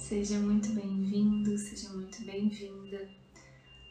Seja 0.00 0.40
muito 0.40 0.70
bem-vindo, 0.70 1.56
seja 1.56 1.90
muito 1.90 2.24
bem-vinda 2.24 3.08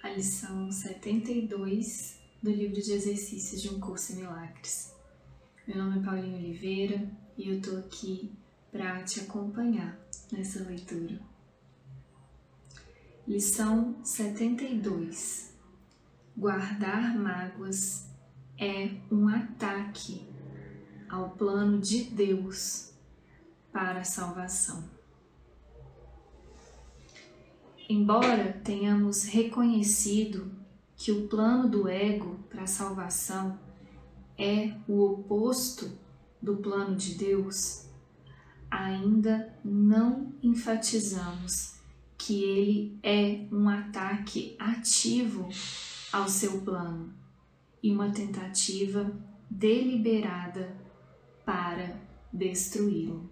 à 0.04 0.09
lição 0.09 0.70
72 0.70 2.20
do 2.43 2.50
livro 2.50 2.82
de 2.82 2.92
exercícios 2.92 3.62
de 3.62 3.70
um 3.70 3.79
curso 3.79 4.11
em 4.11 4.16
milagres. 4.17 4.93
Meu 5.66 5.77
nome 5.77 6.00
é 6.00 6.03
Paulinho 6.03 6.35
Oliveira 6.35 7.09
e 7.37 7.50
eu 7.50 7.61
tô 7.61 7.77
aqui 7.77 8.34
para 8.70 9.02
te 9.04 9.21
acompanhar 9.21 9.98
nessa 10.30 10.61
leitura. 10.64 11.21
Lição 13.26 14.04
72. 14.04 15.54
Guardar 16.36 17.18
mágoas 17.18 18.10
é 18.57 18.89
um 19.10 19.30
ataque 19.30 20.28
ao 21.07 21.30
plano 21.30 21.80
de 21.80 22.04
Deus 22.05 22.91
para 23.71 24.02
a 24.02 24.04
salvação. 24.04 24.98
Embora 27.91 28.53
tenhamos 28.63 29.23
reconhecido 29.23 30.52
que 30.95 31.11
o 31.11 31.27
plano 31.27 31.67
do 31.67 31.88
ego 31.88 32.38
para 32.47 32.61
a 32.61 32.67
salvação 32.67 33.59
é 34.38 34.75
o 34.88 35.03
oposto 35.05 35.97
do 36.39 36.57
plano 36.57 36.95
de 36.95 37.16
Deus, 37.16 37.89
ainda 38.70 39.57
não 39.66 40.31
enfatizamos 40.44 41.80
que 42.16 42.44
ele 42.44 42.99
é 43.02 43.47
um 43.52 43.67
ataque 43.67 44.55
ativo 44.59 45.49
ao 46.13 46.30
seu 46.30 46.61
plano 46.61 47.11
e 47.81 47.91
uma 47.91 48.11
tentativa 48.11 49.11
deliberada 49.49 50.77
para 51.44 51.99
destruí-lo. 52.31 53.27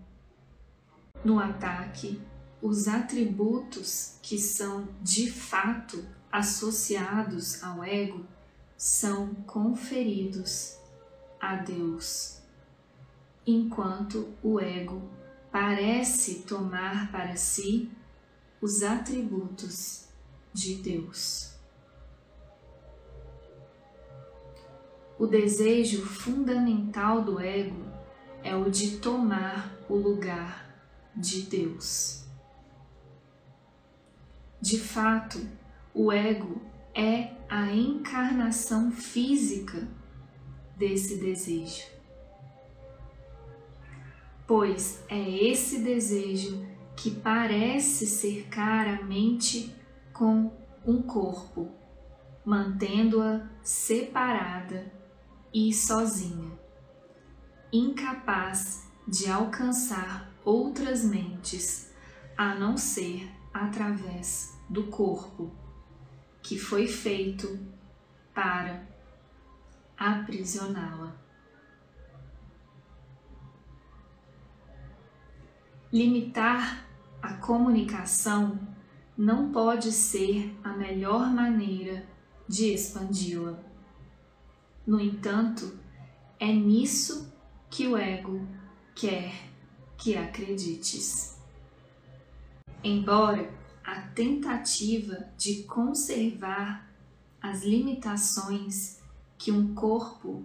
No 1.24 1.40
ataque, 1.40 2.20
os 2.62 2.88
atributos 2.88 4.18
que 4.22 4.40
são 4.40 4.88
de 5.02 5.32
fato 5.32 6.04
associados 6.32 7.64
ao 7.64 7.84
ego 7.84 8.26
são 8.76 9.34
conferidos 9.46 10.78
a 11.40 11.56
Deus, 11.56 12.42
enquanto 13.46 14.34
o 14.44 14.60
ego 14.60 15.02
parece 15.52 16.40
tomar 16.44 17.12
para 17.12 17.36
si 17.36 17.92
os 18.62 18.84
atributos 18.84 20.06
de 20.54 20.76
Deus. 20.76 21.54
O 25.20 25.26
desejo 25.26 26.06
fundamental 26.06 27.24
do 27.24 27.40
ego 27.40 27.86
é 28.44 28.56
o 28.56 28.70
de 28.70 28.98
tomar 28.98 29.76
o 29.90 29.96
lugar 29.96 30.68
de 31.16 31.42
Deus. 31.44 32.27
De 34.62 34.80
fato, 34.80 35.40
o 35.94 36.12
ego 36.12 36.62
é 36.94 37.32
a 37.48 37.72
encarnação 37.72 38.92
física 38.92 39.88
desse 40.76 41.18
desejo. 41.18 41.84
Pois 44.48 45.04
é 45.10 45.30
esse 45.30 45.80
desejo 45.80 46.66
que 46.96 47.12
parece 47.12 48.08
cercar 48.08 48.88
a 48.88 49.04
mente 49.04 49.76
com 50.12 50.52
um 50.86 51.02
corpo, 51.02 51.70
mantendo-a 52.44 53.48
separada 53.62 54.92
e 55.54 55.72
sozinha, 55.74 56.52
incapaz 57.72 58.88
de 59.08 59.30
alcançar 59.30 60.34
outras 60.44 61.04
mentes 61.04 61.92
a 62.38 62.56
não 62.56 62.78
ser 62.78 63.37
através 63.66 64.58
do 64.70 64.88
corpo, 64.88 65.52
que 66.42 66.58
foi 66.58 66.88
feito 66.88 67.60
para 68.34 68.88
aprisioná-la. 69.98 71.16
Limitar 75.92 76.86
a 77.22 77.34
comunicação 77.36 78.60
não 79.18 79.52
pode 79.52 79.92
ser 79.92 80.56
a 80.64 80.74
melhor 80.74 81.30
maneira 81.32 82.06
de 82.48 82.74
expandi-la. 82.74 83.58
No 84.86 85.00
entanto, 85.00 85.78
é 86.40 86.52
nisso 86.54 87.34
que 87.70 87.88
o 87.88 87.98
ego 87.98 88.48
quer 88.94 89.34
que 89.98 90.16
acredites. 90.16 91.37
Embora 92.84 93.52
a 93.84 94.02
tentativa 94.02 95.28
de 95.38 95.64
conservar 95.64 96.88
as 97.42 97.64
limitações 97.64 99.00
que 99.38 99.52
um 99.52 99.74
corpo 99.74 100.44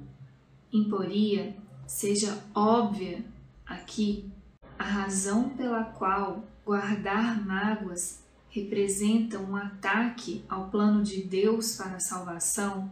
imporia 0.73 1.57
seja 1.87 2.43
óbvia 2.55 3.25
aqui, 3.67 4.31
a 4.79 4.85
razão 4.85 5.51
pela 5.51 5.85
qual 5.85 6.45
guardar 6.65 7.45
mágoas 7.45 8.23
representa 8.49 9.39
um 9.39 9.57
ataque 9.57 10.45
ao 10.49 10.69
plano 10.69 11.03
de 11.03 11.23
Deus 11.23 11.77
para 11.77 11.97
a 11.97 12.01
salvação, 12.01 12.91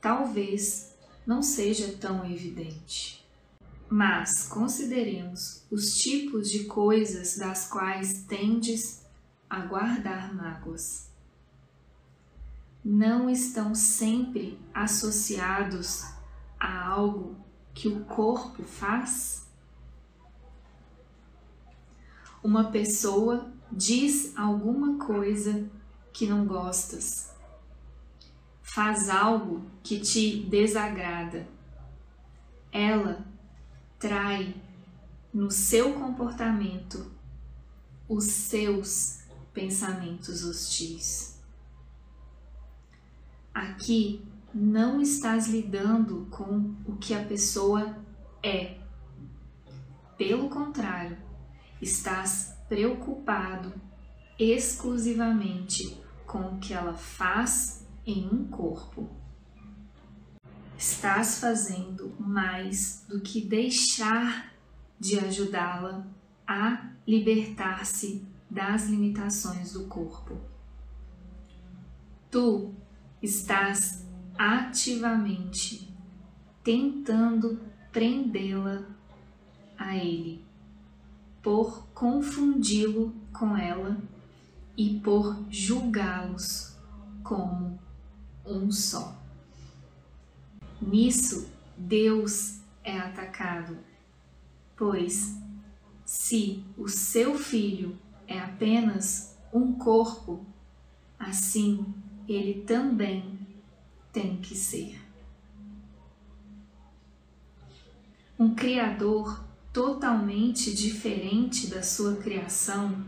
talvez 0.00 0.94
não 1.26 1.42
seja 1.42 1.96
tão 1.98 2.24
evidente. 2.24 3.19
Mas 3.92 4.46
consideremos 4.46 5.66
os 5.68 5.96
tipos 5.96 6.48
de 6.48 6.62
coisas 6.66 7.36
das 7.36 7.68
quais 7.68 8.22
tendes 8.22 9.04
a 9.48 9.66
guardar 9.66 10.32
mágoas. 10.32 11.10
Não 12.84 13.28
estão 13.28 13.74
sempre 13.74 14.56
associados 14.72 16.04
a 16.58 16.86
algo 16.86 17.36
que 17.74 17.88
o 17.88 18.04
corpo 18.04 18.62
faz? 18.62 19.44
Uma 22.44 22.70
pessoa 22.70 23.52
diz 23.72 24.36
alguma 24.36 25.04
coisa 25.04 25.68
que 26.12 26.28
não 26.28 26.46
gostas, 26.46 27.34
faz 28.62 29.10
algo 29.10 29.68
que 29.82 29.98
te 29.98 30.44
desagrada. 30.44 31.48
Ela 32.72 33.29
trai 34.00 34.54
no 35.32 35.50
seu 35.50 35.92
comportamento 35.92 37.12
os 38.08 38.24
seus 38.24 39.20
pensamentos 39.52 40.42
hostis. 40.42 41.38
Aqui 43.52 44.26
não 44.54 45.02
estás 45.02 45.48
lidando 45.48 46.26
com 46.30 46.74
o 46.86 46.96
que 46.96 47.12
a 47.12 47.22
pessoa 47.22 47.94
é. 48.42 48.78
Pelo 50.16 50.48
contrário, 50.48 51.18
estás 51.80 52.56
preocupado 52.70 53.72
exclusivamente 54.38 56.00
com 56.26 56.54
o 56.54 56.58
que 56.58 56.72
ela 56.72 56.94
faz 56.94 57.86
em 58.06 58.26
um 58.26 58.48
corpo 58.48 59.19
estás 60.80 61.40
fazendo 61.40 62.16
mais 62.18 63.04
do 63.06 63.20
que 63.20 63.42
deixar 63.42 64.50
de 64.98 65.18
ajudá-la 65.18 66.06
a 66.46 66.88
libertar-se 67.06 68.26
das 68.50 68.86
limitações 68.86 69.74
do 69.74 69.84
corpo. 69.84 70.40
Tu 72.30 72.72
estás 73.22 74.06
ativamente 74.38 75.94
tentando 76.64 77.60
prendê-la 77.92 78.86
a 79.76 79.94
ele, 79.94 80.42
por 81.42 81.88
confundi-lo 81.88 83.14
com 83.34 83.54
ela 83.54 83.98
e 84.78 84.98
por 85.00 85.44
julgá-los 85.50 86.74
como 87.22 87.78
um 88.46 88.72
só. 88.72 89.19
Nisso, 90.80 91.50
Deus 91.76 92.60
é 92.82 92.98
atacado, 92.98 93.76
pois 94.76 95.36
se 96.04 96.64
o 96.76 96.88
seu 96.88 97.38
filho 97.38 97.98
é 98.26 98.38
apenas 98.38 99.36
um 99.52 99.72
corpo, 99.74 100.44
assim 101.18 101.94
ele 102.26 102.62
também 102.62 103.38
tem 104.12 104.40
que 104.40 104.56
ser. 104.56 104.98
Um 108.38 108.54
Criador 108.54 109.44
totalmente 109.72 110.74
diferente 110.74 111.66
da 111.66 111.82
sua 111.82 112.16
criação 112.16 113.04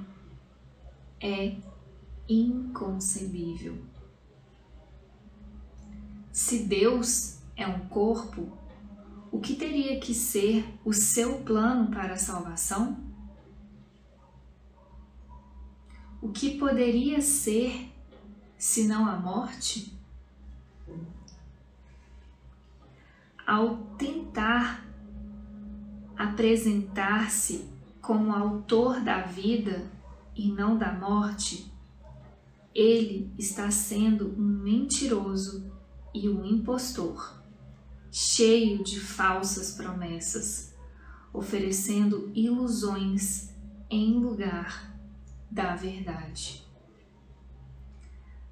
é 1.21 1.57
inconcebível. 2.29 3.83
Se 6.31 6.65
Deus 6.65 7.42
é 7.56 7.66
um 7.66 7.87
corpo, 7.88 8.56
o 9.31 9.40
que 9.40 9.54
teria 9.54 9.99
que 10.00 10.14
ser 10.14 10.64
o 10.84 10.93
seu 10.93 11.40
plano 11.40 11.90
para 11.90 12.14
a 12.14 12.19
salvação? 12.19 13.12
o 16.22 16.28
que 16.28 16.56
poderia 16.56 17.20
ser 17.20 17.93
senão 18.56 19.08
a 19.08 19.16
morte? 19.16 19.93
Ao 23.44 23.76
tentar 23.99 24.87
apresentar-se 26.16 27.69
como 28.00 28.32
autor 28.32 29.00
da 29.00 29.22
vida 29.22 29.90
e 30.37 30.50
não 30.52 30.78
da 30.78 30.93
morte, 30.93 31.70
ele 32.72 33.34
está 33.37 33.69
sendo 33.72 34.28
um 34.38 34.62
mentiroso 34.62 35.72
e 36.14 36.28
um 36.28 36.44
impostor, 36.44 37.42
cheio 38.12 38.85
de 38.85 39.00
falsas 39.00 39.73
promessas, 39.73 40.75
oferecendo 41.32 42.31
ilusões 42.35 43.49
em 43.88 44.19
lugar 44.19 44.94
da 45.50 45.75
verdade. 45.75 46.62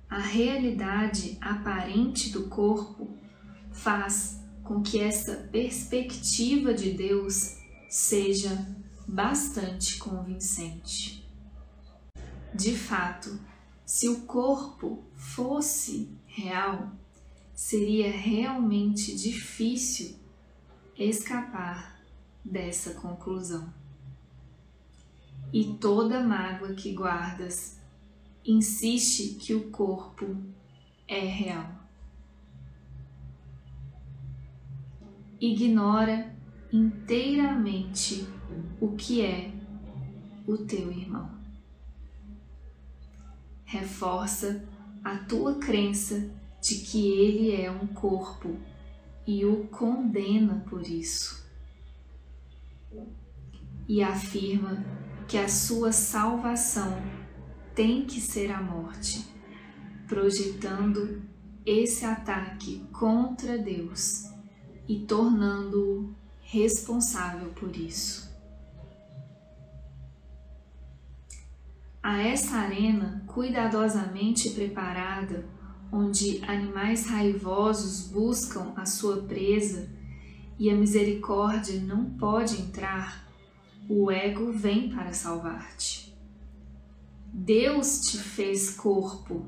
A 0.09 0.19
realidade 0.19 1.37
aparente 1.43 2.31
do 2.31 2.49
corpo 2.49 3.17
faz 3.71 4.41
com 4.65 4.83
que 4.83 4.99
essa 4.99 5.49
perspectiva 5.53 6.73
de 6.73 6.93
Deus 6.93 7.59
seja 7.89 8.67
bastante 9.07 9.99
convincente. 9.99 11.29
De 12.55 12.75
fato, 12.75 13.39
se 13.85 14.09
o 14.09 14.23
corpo 14.23 15.05
fosse 15.15 16.17
real, 16.27 16.93
seria 17.61 18.11
realmente 18.11 19.15
difícil 19.15 20.17
escapar 20.97 22.03
dessa 22.43 22.95
conclusão. 22.95 23.71
E 25.53 25.75
toda 25.75 26.25
mágoa 26.25 26.73
que 26.73 26.95
guardas 26.95 27.79
insiste 28.43 29.35
que 29.35 29.55
o 29.55 29.71
corpo 29.71 30.39
é 31.07 31.21
real. 31.21 31.71
Ignora 35.39 36.35
inteiramente 36.73 38.27
o 38.81 38.97
que 38.97 39.21
é 39.21 39.53
o 40.47 40.57
teu 40.57 40.91
irmão. 40.91 41.31
Reforça 43.67 44.67
a 45.05 45.19
tua 45.19 45.57
crença 45.57 46.41
de 46.61 46.77
que 46.77 47.09
ele 47.13 47.55
é 47.55 47.71
um 47.71 47.87
corpo 47.87 48.57
e 49.27 49.45
o 49.45 49.67
condena 49.69 50.65
por 50.69 50.83
isso. 50.87 51.45
E 53.89 54.03
afirma 54.03 54.85
que 55.27 55.39
a 55.39 55.49
sua 55.49 55.93
salvação 55.93 57.01
tem 57.75 58.05
que 58.05 58.21
ser 58.21 58.51
a 58.51 58.61
morte, 58.61 59.27
projetando 60.07 61.23
esse 61.65 62.05
ataque 62.05 62.87
contra 62.93 63.57
Deus 63.57 64.25
e 64.89 65.01
tornando-o 65.01 66.15
responsável 66.43 67.51
por 67.51 67.75
isso. 67.77 68.29
A 72.03 72.19
essa 72.19 72.57
arena 72.57 73.23
cuidadosamente 73.27 74.51
preparada, 74.51 75.45
onde 75.93 76.43
animais 76.47 77.07
raivosos 77.07 78.09
buscam 78.09 78.73
a 78.77 78.87
sua 78.87 79.23
presa 79.23 79.89
e 80.59 80.71
a 80.71 80.75
misericórdia 80.75 81.81
não 81.81 82.05
pode 82.05 82.61
entrar, 82.61 83.29
o 83.89 84.11
ego 84.11 84.53
vem 84.53 84.91
para 84.91 85.13
salvar-te. 85.13 86.15
Deus 87.33 88.01
te 88.01 88.19
fez 88.19 88.71
corpo. 88.71 89.47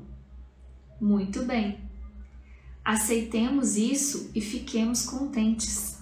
Muito 0.99 1.45
bem. 1.45 1.79
Aceitemos 2.83 3.77
isso 3.77 4.31
e 4.33 4.41
fiquemos 4.41 5.05
contentes. 5.05 6.01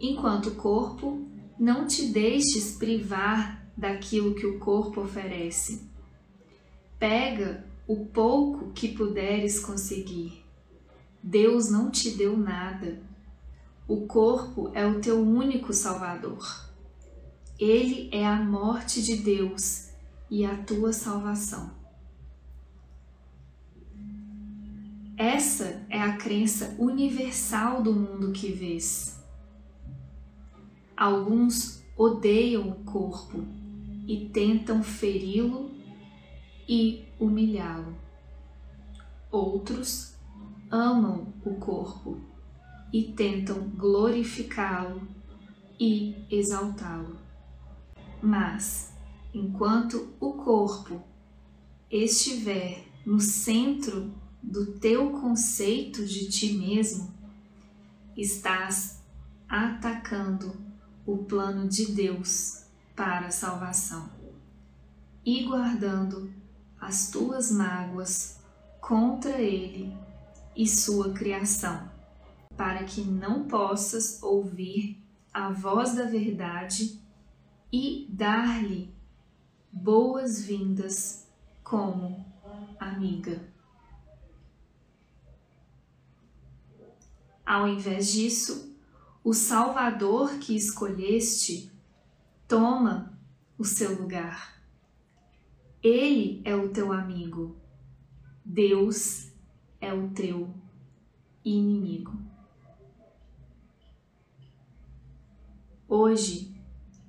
Enquanto 0.00 0.52
corpo, 0.52 1.26
não 1.58 1.86
te 1.86 2.06
deixes 2.06 2.76
privar 2.76 3.66
daquilo 3.76 4.34
que 4.34 4.46
o 4.46 4.58
corpo 4.58 5.00
oferece. 5.00 5.88
Pega 6.98 7.66
o 7.86 8.06
pouco 8.06 8.72
que 8.72 8.88
puderes 8.88 9.60
conseguir. 9.60 10.44
Deus 11.22 11.70
não 11.70 11.90
te 11.90 12.10
deu 12.10 12.36
nada. 12.36 13.02
O 13.86 14.06
corpo 14.06 14.70
é 14.74 14.86
o 14.86 15.00
teu 15.00 15.20
único 15.20 15.72
Salvador. 15.72 16.70
Ele 17.58 18.08
é 18.12 18.26
a 18.26 18.36
morte 18.36 19.02
de 19.02 19.16
Deus 19.16 19.90
e 20.30 20.44
a 20.44 20.56
tua 20.56 20.92
salvação. 20.92 21.70
Essa 25.16 25.86
é 25.88 26.00
a 26.00 26.16
crença 26.16 26.74
universal 26.78 27.82
do 27.82 27.92
mundo 27.92 28.32
que 28.32 28.50
vês. 28.50 29.22
Alguns 30.96 31.82
odeiam 31.96 32.68
o 32.68 32.84
corpo 32.84 33.44
e 34.08 34.28
tentam 34.32 34.82
feri-lo 34.82 35.70
e 36.68 37.03
humilhá-lo. 37.18 37.96
Outros 39.30 40.14
amam 40.70 41.32
o 41.44 41.54
corpo 41.54 42.20
e 42.92 43.12
tentam 43.12 43.68
glorificá-lo 43.70 45.02
e 45.78 46.14
exaltá-lo. 46.30 47.18
Mas 48.22 48.92
enquanto 49.32 50.14
o 50.20 50.34
corpo 50.34 51.02
estiver 51.90 52.84
no 53.04 53.20
centro 53.20 54.12
do 54.42 54.78
teu 54.78 55.10
conceito 55.10 56.06
de 56.06 56.28
ti 56.28 56.52
mesmo, 56.52 57.12
estás 58.16 59.02
atacando 59.48 60.54
o 61.06 61.18
plano 61.18 61.68
de 61.68 61.92
Deus 61.92 62.64
para 62.94 63.26
a 63.26 63.30
salvação 63.30 64.08
e 65.24 65.44
guardando 65.44 66.32
as 66.84 67.08
tuas 67.08 67.50
mágoas 67.50 68.38
contra 68.78 69.40
Ele 69.40 69.96
e 70.54 70.68
sua 70.68 71.14
criação, 71.14 71.90
para 72.56 72.84
que 72.84 73.00
não 73.00 73.48
possas 73.48 74.22
ouvir 74.22 75.02
a 75.32 75.50
voz 75.50 75.94
da 75.94 76.04
verdade 76.04 77.00
e 77.72 78.06
dar-lhe 78.10 78.94
boas-vindas 79.72 81.26
como 81.62 82.24
amiga. 82.78 83.48
Ao 87.46 87.66
invés 87.66 88.12
disso, 88.12 88.76
o 89.24 89.32
Salvador 89.32 90.38
que 90.38 90.54
escolheste 90.54 91.72
toma 92.46 93.18
o 93.56 93.64
seu 93.64 93.98
lugar. 93.98 94.63
Ele 95.84 96.40
é 96.46 96.56
o 96.56 96.70
teu 96.70 96.90
amigo. 96.90 97.54
Deus 98.42 99.30
é 99.78 99.92
o 99.92 100.08
teu 100.08 100.48
inimigo. 101.44 102.18
Hoje 105.86 106.56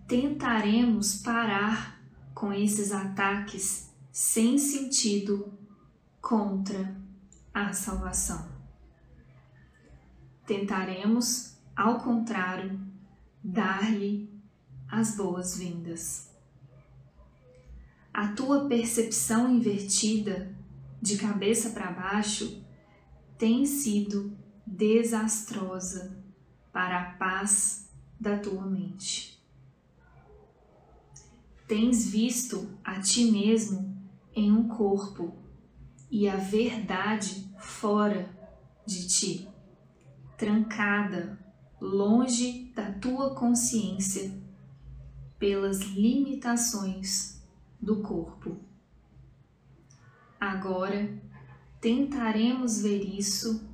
tentaremos 0.05 1.22
parar 1.22 2.01
com 2.34 2.51
esses 2.51 2.91
ataques 2.91 3.89
sem 4.12 4.58
sentido 4.58 5.53
contra 6.20 6.94
a 7.53 7.72
salvação. 7.72 8.46
Tentaremos, 10.46 11.55
ao 11.74 12.00
contrário, 12.00 12.77
dar-lhe 13.41 14.29
as 14.89 15.15
boas-vindas. 15.15 16.25
A 18.17 18.29
tua 18.29 18.65
percepção 18.69 19.53
invertida, 19.53 20.55
de 21.01 21.17
cabeça 21.17 21.72
para 21.72 21.91
baixo, 21.91 22.63
tem 23.38 23.65
sido 23.65 24.38
desastrosa 24.65 26.17
para 26.72 27.01
a 27.01 27.12
paz 27.15 27.91
da 28.17 28.39
tua 28.39 28.65
mente. 28.67 29.38
Tens 31.67 32.10
visto 32.10 32.69
a 32.86 33.01
ti 33.01 33.29
mesmo 33.29 33.93
em 34.34 34.50
um 34.50 34.69
corpo 34.69 35.36
e 36.10 36.29
a 36.29 36.38
verdade 36.38 37.53
fora 37.60 38.29
de 38.86 39.10
ti, 39.10 39.50
trancada 40.38 41.38
longe 41.81 42.72
da 42.74 42.93
tua 42.93 43.36
consciência 43.36 44.41
pelas 45.38 45.81
limitações 45.81 47.35
do 47.82 48.01
corpo. 48.01 48.58
Agora 50.39 51.10
tentaremos 51.79 52.82
ver 52.82 53.01
isso 53.01 53.67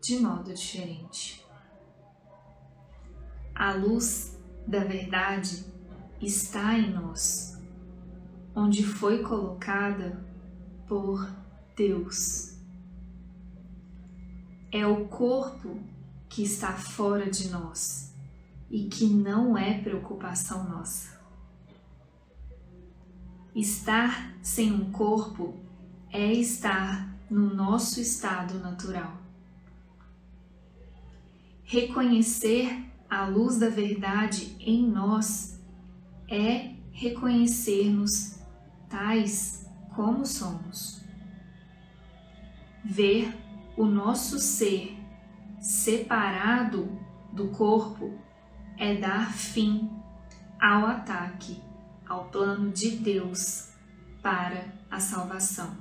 de 0.00 0.18
modo 0.18 0.52
diferente. 0.52 1.44
A 3.54 3.72
luz 3.72 4.38
da 4.66 4.84
verdade 4.84 5.64
está 6.20 6.78
em 6.78 6.92
nós. 6.92 7.54
onde 8.54 8.82
foi 8.82 9.22
colocada 9.22 10.24
por 10.88 11.30
Deus. 11.76 12.56
É 14.72 14.86
o 14.86 15.06
corpo 15.08 15.78
que 16.26 16.42
está 16.42 16.72
fora 16.72 17.30
de 17.30 17.50
nós 17.50 18.14
e 18.70 18.88
que 18.88 19.06
não 19.06 19.58
é 19.58 19.78
preocupação 19.82 20.68
nossa. 20.68 21.15
Estar 23.56 24.34
sem 24.42 24.70
um 24.70 24.92
corpo 24.92 25.54
é 26.12 26.30
estar 26.30 27.08
no 27.30 27.54
nosso 27.54 27.98
estado 28.02 28.58
natural. 28.58 29.16
Reconhecer 31.64 32.84
a 33.08 33.24
luz 33.24 33.56
da 33.58 33.70
verdade 33.70 34.54
em 34.60 34.86
nós 34.86 35.58
é 36.28 36.74
reconhecermos 36.92 38.38
tais 38.90 39.66
como 39.94 40.26
somos. 40.26 41.02
Ver 42.84 43.34
o 43.74 43.86
nosso 43.86 44.38
ser 44.38 44.98
separado 45.58 46.92
do 47.32 47.48
corpo 47.48 48.18
é 48.76 48.96
dar 48.96 49.32
fim 49.32 49.90
ao 50.60 50.84
ataque 50.84 51.64
ao 52.08 52.26
plano 52.26 52.70
de 52.70 52.90
Deus 52.92 53.68
para 54.22 54.72
a 54.90 55.00
salvação 55.00 55.76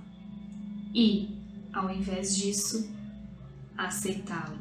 e, 0.93 1.37
ao 1.73 1.89
invés 1.89 2.35
disso, 2.35 2.89
aceitá-lo. 3.77 4.57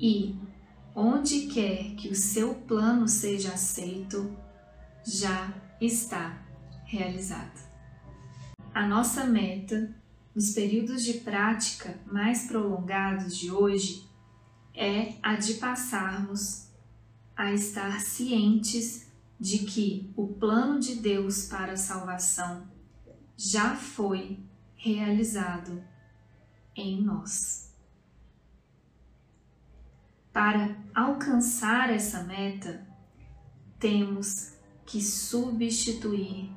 E, 0.00 0.34
onde 0.94 1.46
quer 1.46 1.94
que 1.94 2.08
o 2.08 2.14
seu 2.14 2.54
plano 2.54 3.06
seja 3.08 3.52
aceito, 3.52 4.34
já 5.04 5.52
está 5.80 6.42
realizado. 6.84 7.66
A 8.74 8.86
nossa 8.86 9.24
meta, 9.24 9.94
nos 10.34 10.50
períodos 10.50 11.02
de 11.02 11.14
prática 11.14 11.98
mais 12.06 12.46
prolongados 12.46 13.36
de 13.36 13.50
hoje, 13.50 14.06
é 14.74 15.14
a 15.22 15.36
de 15.36 15.54
passarmos 15.54 16.65
a 17.36 17.52
estar 17.52 18.00
cientes 18.00 19.12
de 19.38 19.58
que 19.58 20.10
o 20.16 20.26
plano 20.26 20.80
de 20.80 20.96
Deus 20.96 21.46
para 21.46 21.72
a 21.72 21.76
salvação 21.76 22.66
já 23.36 23.76
foi 23.76 24.40
realizado 24.74 25.84
em 26.74 27.02
nós. 27.02 27.74
Para 30.32 30.76
alcançar 30.94 31.90
essa 31.90 32.22
meta, 32.22 32.86
temos 33.78 34.52
que 34.86 35.02
substituir 35.02 36.50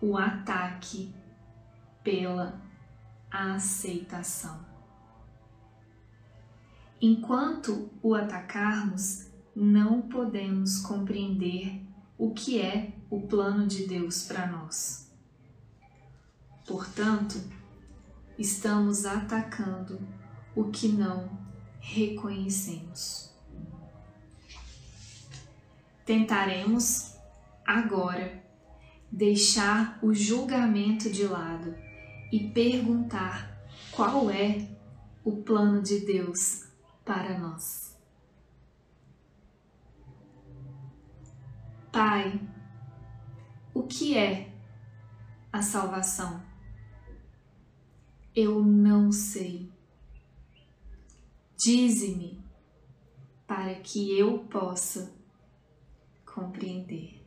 o 0.00 0.16
ataque 0.16 1.14
pela 2.02 2.60
aceitação. 3.30 4.64
Enquanto 7.00 7.90
o 8.02 8.14
atacarmos, 8.14 9.33
não 9.54 10.02
podemos 10.02 10.80
compreender 10.80 11.80
o 12.18 12.32
que 12.32 12.60
é 12.60 12.92
o 13.08 13.22
plano 13.22 13.66
de 13.66 13.86
Deus 13.86 14.24
para 14.24 14.46
nós. 14.46 15.12
Portanto, 16.66 17.40
estamos 18.38 19.04
atacando 19.04 20.00
o 20.56 20.64
que 20.70 20.88
não 20.88 21.28
reconhecemos. 21.80 23.32
Tentaremos 26.04 27.14
agora 27.66 28.42
deixar 29.10 29.98
o 30.02 30.12
julgamento 30.12 31.10
de 31.10 31.24
lado 31.24 31.74
e 32.32 32.48
perguntar 32.48 33.64
qual 33.92 34.30
é 34.30 34.68
o 35.22 35.42
plano 35.42 35.82
de 35.82 36.00
Deus 36.00 36.64
para 37.04 37.38
nós. 37.38 37.93
Pai, 41.94 42.40
o 43.72 43.84
que 43.84 44.18
é 44.18 44.52
a 45.52 45.62
salvação? 45.62 46.44
Eu 48.34 48.64
não 48.64 49.12
sei. 49.12 49.70
Dize-me 51.56 52.42
para 53.46 53.76
que 53.76 54.18
eu 54.18 54.40
possa 54.40 55.14
compreender. 56.26 57.22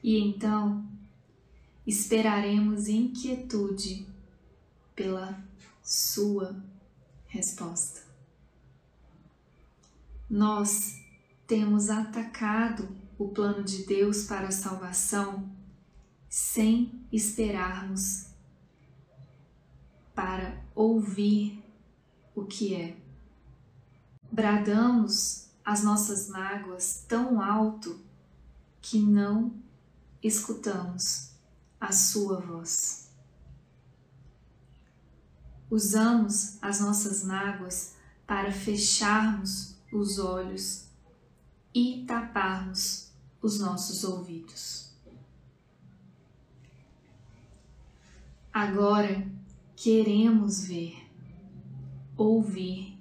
E 0.00 0.20
então 0.20 0.88
esperaremos 1.84 2.86
inquietude 2.86 4.06
pela 4.94 5.42
sua 5.82 6.62
resposta. 7.34 8.00
Nós 10.30 11.02
temos 11.48 11.90
atacado 11.90 12.88
o 13.18 13.28
plano 13.28 13.64
de 13.64 13.84
Deus 13.84 14.24
para 14.24 14.48
a 14.48 14.52
salvação 14.52 15.50
sem 16.28 17.04
esperarmos 17.12 18.26
para 20.14 20.62
ouvir 20.76 21.60
o 22.36 22.44
que 22.44 22.74
é. 22.74 22.96
Bradamos 24.30 25.48
as 25.64 25.82
nossas 25.82 26.28
mágoas 26.28 27.04
tão 27.08 27.42
alto 27.42 28.00
que 28.80 29.00
não 29.00 29.52
escutamos 30.22 31.30
a 31.80 31.90
sua 31.90 32.40
voz. 32.40 33.04
Usamos 35.70 36.58
as 36.62 36.80
nossas 36.80 37.24
mágoas 37.24 37.94
para 38.26 38.52
fecharmos 38.52 39.74
os 39.92 40.18
olhos 40.18 40.86
e 41.74 42.04
taparmos 42.06 43.10
os 43.42 43.58
nossos 43.58 44.04
ouvidos. 44.04 44.92
Agora 48.52 49.26
queremos 49.74 50.64
ver, 50.64 51.10
ouvir 52.16 52.96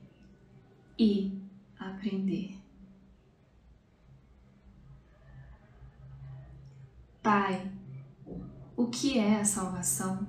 e 0.98 1.40
aprender. 1.80 2.58
Pai, 7.22 7.72
o 8.76 8.88
que 8.88 9.18
é 9.20 9.40
a 9.40 9.46
salvação? 9.46 10.28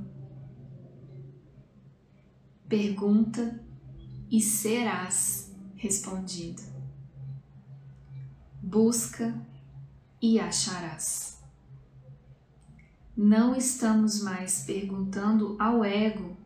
Pergunta 2.76 3.64
e 4.28 4.40
serás 4.40 5.54
respondido. 5.76 6.60
Busca 8.60 9.32
e 10.20 10.40
acharás. 10.40 11.40
Não 13.16 13.54
estamos 13.54 14.20
mais 14.24 14.64
perguntando 14.64 15.56
ao 15.60 15.84
ego 15.84 16.36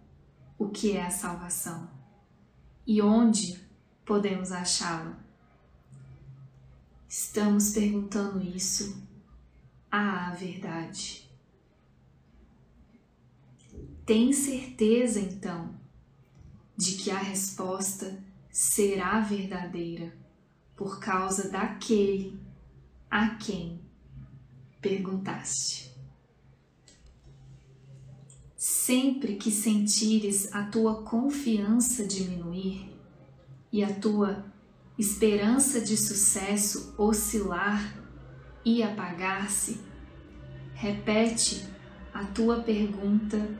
o 0.58 0.68
que 0.68 0.98
é 0.98 1.06
a 1.06 1.10
salvação 1.10 1.88
e 2.86 3.00
onde 3.00 3.58
podemos 4.04 4.52
achá-la. 4.52 5.18
Estamos 7.08 7.70
perguntando 7.70 8.42
isso 8.42 9.02
à 9.90 10.32
verdade. 10.32 11.26
Tem 14.04 14.30
certeza 14.30 15.20
então 15.20 15.77
de 16.78 16.92
que 16.92 17.10
a 17.10 17.18
resposta 17.18 18.22
será 18.48 19.18
verdadeira 19.18 20.16
por 20.76 21.00
causa 21.00 21.50
daquele 21.50 22.40
a 23.10 23.30
quem 23.30 23.80
perguntaste. 24.80 25.92
Sempre 28.56 29.34
que 29.34 29.50
sentires 29.50 30.54
a 30.54 30.66
tua 30.66 31.02
confiança 31.02 32.06
diminuir 32.06 32.96
e 33.72 33.82
a 33.82 33.92
tua 33.92 34.46
esperança 34.96 35.80
de 35.80 35.96
sucesso 35.96 36.94
oscilar 36.96 37.92
e 38.64 38.84
apagar-se, 38.84 39.80
repete 40.74 41.66
a 42.14 42.24
tua 42.24 42.62
pergunta 42.62 43.58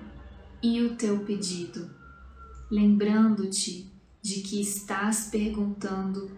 e 0.62 0.82
o 0.82 0.96
teu 0.96 1.24
pedido, 1.24 1.97
lembrando-te 2.70 3.90
de 4.20 4.42
que 4.42 4.60
estás 4.60 5.28
perguntando 5.30 6.30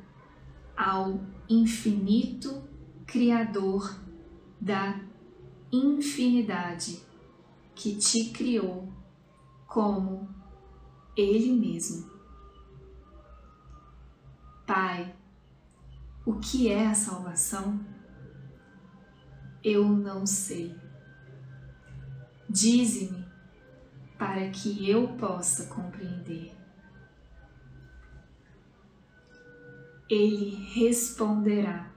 ao 0.77 1.21
infinito 1.49 2.69
Criador 3.07 3.99
da 4.61 5.01
infinidade 5.73 7.03
que 7.75 7.97
te 7.97 8.31
criou 8.31 8.93
como 9.67 10.29
Ele 11.17 11.53
mesmo. 11.53 12.09
Pai, 14.67 15.15
o 16.25 16.35
que 16.35 16.69
é 16.69 16.87
a 16.87 16.95
salvação? 16.95 17.81
Eu 19.65 19.89
não 19.89 20.25
sei. 20.25 20.77
Dize-me 22.49 23.30
para 24.21 24.51
que 24.51 24.87
eu 24.87 25.09
possa 25.17 25.65
compreender. 25.65 26.53
Ele 30.11 30.57
responderá 30.75 31.91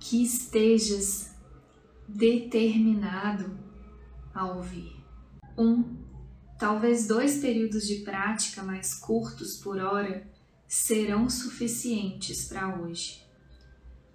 que 0.00 0.24
estejas 0.24 1.34
determinado 2.08 3.58
a 4.32 4.46
ouvir. 4.46 5.04
Um, 5.58 5.98
talvez 6.58 7.06
dois 7.06 7.38
períodos 7.38 7.86
de 7.86 7.96
prática 7.96 8.62
mais 8.62 8.94
curtos 8.94 9.58
por 9.58 9.78
hora 9.78 10.26
serão 10.66 11.28
suficientes 11.28 12.46
para 12.46 12.80
hoje, 12.80 13.22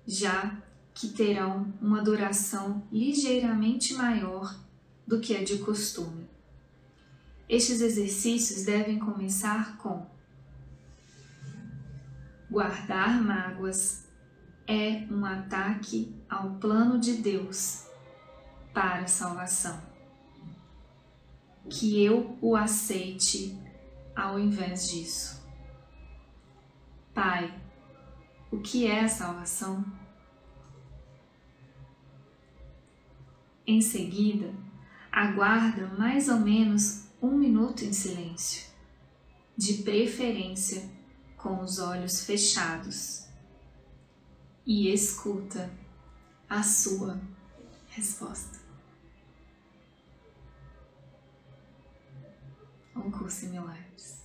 já 0.08 0.64
que 0.96 1.10
terão 1.10 1.72
uma 1.80 2.02
duração 2.02 2.88
ligeiramente 2.92 3.94
maior 3.94 4.67
do 5.08 5.22
que 5.22 5.34
é 5.34 5.44
de 5.44 5.60
costume. 5.60 6.30
Estes 7.48 7.80
exercícios 7.80 8.66
devem 8.66 9.00
começar 9.00 9.78
com 9.78 10.06
guardar 12.52 13.22
mágoas 13.24 14.06
é 14.68 15.08
um 15.10 15.26
ataque 15.26 16.14
ao 16.30 16.56
plano 16.56 17.00
de 17.00 17.14
Deus 17.14 17.88
para 18.74 19.04
a 19.04 19.08
salvação. 19.08 19.82
Que 21.70 22.04
eu 22.04 22.38
o 22.42 22.56
aceite 22.56 23.58
ao 24.16 24.38
invés 24.38 24.90
disso. 24.90 25.42
Pai, 27.14 27.54
o 28.52 28.60
que 28.60 28.86
é 28.86 29.02
a 29.02 29.10
salvação? 29.10 29.86
Em 33.66 33.82
seguida, 33.82 34.54
aguarda 35.18 35.88
mais 35.98 36.30
ou 36.30 36.40
menos 36.40 37.08
um 37.20 37.32
minuto 37.32 37.84
em 37.84 37.92
silêncio, 37.92 38.70
de 39.58 39.82
preferência 39.82 40.88
com 41.36 41.60
os 41.64 41.80
olhos 41.80 42.24
fechados, 42.24 43.26
e 44.64 44.94
escuta 44.94 45.72
a 46.48 46.62
sua 46.62 47.20
resposta. 47.88 48.60
Um 52.96 53.10
curso 53.10 53.46
em 53.46 53.50
milagres. 53.50 54.17